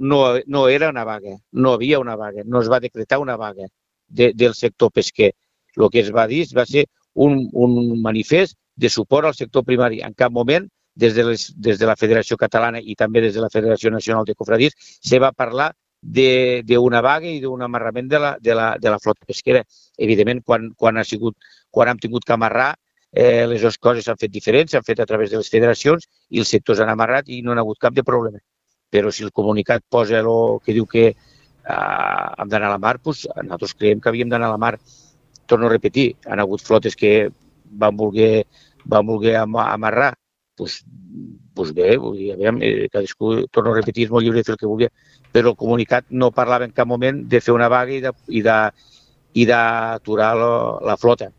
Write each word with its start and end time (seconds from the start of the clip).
no, 0.00 0.38
no 0.46 0.68
era 0.68 0.88
una 0.88 1.04
vaga, 1.04 1.36
no 1.52 1.74
havia 1.74 1.98
una 2.00 2.16
vaga, 2.16 2.42
no 2.46 2.60
es 2.62 2.70
va 2.72 2.80
decretar 2.80 3.18
una 3.18 3.36
vaga 3.36 3.66
de, 4.08 4.32
del 4.34 4.54
sector 4.54 4.90
pesquer. 4.90 5.34
El 5.76 5.90
que 5.90 6.00
es 6.00 6.10
va 6.12 6.26
dir 6.26 6.46
va 6.56 6.64
ser 6.66 6.86
un, 7.14 7.48
un 7.52 8.00
manifest 8.02 8.56
de 8.74 8.88
suport 8.88 9.28
al 9.28 9.36
sector 9.36 9.64
primari. 9.64 10.00
En 10.00 10.14
cap 10.14 10.32
moment, 10.32 10.66
des 10.94 11.14
de, 11.14 11.24
les, 11.24 11.44
des 11.56 11.78
de 11.78 11.86
la 11.86 11.96
Federació 12.00 12.38
Catalana 12.40 12.80
i 12.80 12.96
també 12.96 13.20
des 13.20 13.36
de 13.36 13.44
la 13.44 13.50
Federació 13.52 13.92
Nacional 13.92 14.24
de 14.24 14.34
Cofradís, 14.34 14.72
se 14.80 15.20
va 15.20 15.32
parlar 15.32 15.70
d'una 16.00 17.02
vaga 17.04 17.28
i 17.28 17.40
d'un 17.42 17.62
amarrament 17.62 18.08
de 18.08 18.18
la, 18.18 18.36
de, 18.40 18.54
la, 18.56 18.70
de 18.80 18.90
la 18.90 18.98
flota 18.98 19.28
pesquera. 19.28 19.64
Evidentment, 19.98 20.40
quan, 20.46 20.70
quan, 20.76 20.96
ha 20.96 21.04
sigut, 21.04 21.36
quan 21.70 21.92
hem 21.92 22.00
tingut 22.00 22.24
que 22.24 22.32
amarrar, 22.32 22.70
eh, 23.12 23.46
les 23.46 23.60
dues 23.60 23.76
coses 23.76 24.08
s'han 24.08 24.16
fet 24.16 24.32
diferents, 24.32 24.72
s'han 24.72 24.86
fet 24.86 25.00
a 25.00 25.06
través 25.06 25.30
de 25.30 25.42
les 25.42 25.52
federacions 25.52 26.08
i 26.30 26.40
els 26.40 26.48
sectors 26.56 26.80
han 26.80 26.88
amarrat 26.88 27.28
i 27.28 27.42
no 27.42 27.52
ha 27.52 27.60
hagut 27.60 27.78
cap 27.78 27.92
de 27.92 28.06
problema. 28.06 28.40
Però 28.90 29.10
si 29.14 29.24
el 29.24 29.32
comunicat 29.32 29.84
posa 29.88 30.18
el 30.20 30.30
que 30.64 30.74
diu 30.74 30.86
que 30.86 31.04
eh, 31.10 31.14
hem 32.38 32.48
d'anar 32.48 32.70
a 32.70 32.74
la 32.76 32.82
mar, 32.82 32.96
doncs 32.98 33.26
nosaltres 33.42 33.76
creiem 33.78 34.00
que 34.00 34.10
havíem 34.10 34.32
d'anar 34.32 34.50
a 34.50 34.56
la 34.56 34.62
mar. 34.64 34.74
Torno 35.46 35.66
a 35.66 35.72
repetir, 35.72 36.14
han 36.26 36.42
hagut 36.42 36.62
flotes 36.62 36.96
que 36.96 37.30
van 37.70 37.96
voler, 37.96 38.44
van 38.84 39.06
voler 39.06 39.36
amarrar, 39.38 40.12
doncs, 40.58 40.80
doncs 41.56 41.72
bé, 41.74 41.96
vull 41.98 42.18
dir, 42.18 42.32
aviam, 42.34 42.60
eh, 42.62 42.88
cadascú, 42.92 43.32
torno 43.50 43.72
a 43.72 43.80
repetir, 43.80 44.06
és 44.06 44.14
molt 44.14 44.26
lliure 44.26 44.40
de 44.40 44.46
fer 44.46 44.54
el 44.54 44.60
que 44.60 44.70
vulgui, 44.70 44.90
però 45.32 45.52
el 45.52 45.58
comunicat 45.58 46.06
no 46.10 46.30
parlava 46.34 46.66
en 46.66 46.74
cap 46.76 46.88
moment 46.90 47.24
de 47.28 47.40
fer 47.40 47.54
una 47.54 47.68
vaga 47.72 47.96
i 47.96 48.00
de, 48.04 48.14
i 48.28 48.42
de, 48.46 48.58
d'aturar 49.50 50.32
la 50.86 50.96
flota. 50.96 51.30